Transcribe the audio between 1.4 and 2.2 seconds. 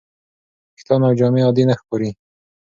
عادي نه ښکاري.